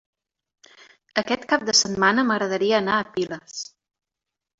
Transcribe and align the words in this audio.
Aquest 1.21 1.43
cap 1.51 1.65
de 1.67 1.75
setmana 1.79 2.23
m'agradaria 2.29 2.79
anar 2.79 2.97
a 2.97 3.05
Piles. 3.19 3.61